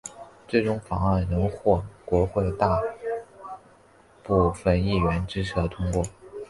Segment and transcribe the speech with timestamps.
[0.47, 2.81] 最终法案仍获国会大
[4.23, 6.03] 部份议员支持而通过。